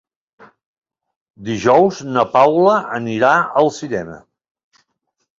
[1.49, 4.17] Dijous na Paula anirà al cinema.